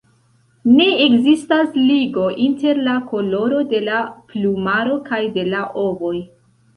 Ne 0.77 0.85
ekzistas 1.07 1.75
ligo 1.89 2.23
inter 2.45 2.81
la 2.87 2.95
koloro 3.11 3.59
de 3.73 3.81
la 3.89 3.99
plumaro 4.31 4.97
kaj 5.11 5.21
de 5.37 5.45
la 5.51 5.61
ovoj. 5.83 6.15